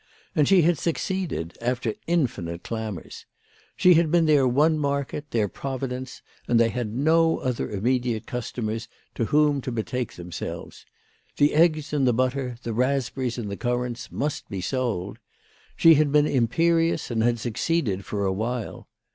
And 0.35 0.47
she 0.47 0.63
had 0.63 0.79
succeeded, 0.79 1.55
after 1.61 1.93
infinite 2.07 2.63
clamours. 2.63 3.27
She 3.75 3.93
had 3.93 4.09
been 4.09 4.25
their 4.25 4.47
one 4.47 4.79
market, 4.79 5.29
their 5.29 5.47
providence, 5.47 6.23
and 6.47 6.59
they 6.59 6.69
had 6.69 6.91
no 6.91 7.37
other 7.37 7.69
immediate 7.69 8.25
customers 8.25 8.87
to 9.13 9.25
whom 9.25 9.61
to 9.61 9.71
betake 9.71 10.13
themselves. 10.13 10.87
The 11.37 11.53
eggs 11.53 11.93
and 11.93 12.07
the 12.07 12.13
butter, 12.13 12.57
the 12.63 12.73
raspberries 12.73 13.37
and 13.37 13.51
the 13.51 13.57
currants, 13.57 14.11
must 14.11 14.49
be 14.49 14.59
sold. 14.59 15.19
She 15.77 15.93
had 15.93 16.11
been 16.11 16.25
imperious 16.25 17.11
and 17.11 17.21
had 17.21 17.37
succeeded, 17.39 18.03
for 18.03 18.25
a 18.25 18.33
while. 18.33 18.87